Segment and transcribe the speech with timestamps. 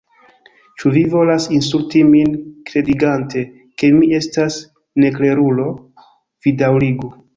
[0.83, 2.33] Ĉu vi volas insulti min
[2.71, 3.43] kredigante
[3.83, 4.57] ke mi estas
[5.05, 5.67] neklerulo?
[6.47, 7.13] vi daŭrigu!"